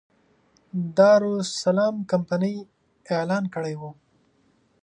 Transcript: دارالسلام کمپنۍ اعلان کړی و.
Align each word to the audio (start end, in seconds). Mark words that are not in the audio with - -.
دارالسلام 0.97 1.95
کمپنۍ 2.11 2.55
اعلان 3.13 3.43
کړی 3.53 3.75
و. 3.79 3.81